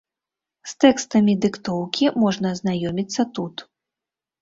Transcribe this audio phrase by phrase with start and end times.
[0.71, 3.69] З тэкстамі дыктоўкі можна азнаёміцца тут.